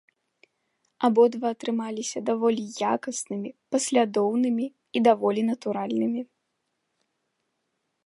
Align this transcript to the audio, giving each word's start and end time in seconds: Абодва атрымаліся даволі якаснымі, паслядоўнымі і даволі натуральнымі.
Абодва 1.07 1.47
атрымаліся 1.55 2.19
даволі 2.31 2.63
якаснымі, 2.93 3.49
паслядоўнымі 3.75 4.65
і 4.71 5.07
даволі 5.09 5.41
натуральнымі. 5.55 6.21